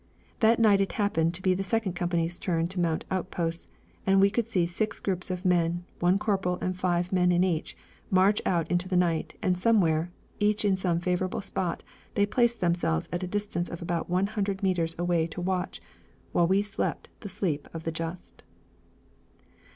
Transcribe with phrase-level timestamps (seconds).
[0.39, 3.67] That night it happened to be the second company's turn to mount outposts,
[4.03, 7.77] and we could see six groups of men, one corporal and five men in each,
[8.09, 10.09] march out into the night and somewhere,
[10.39, 11.83] each in some favorable spot,
[12.15, 15.79] they placed themselves at a distance of about one hundred metres away to watch,
[16.31, 18.43] while we slept the sleep of the just.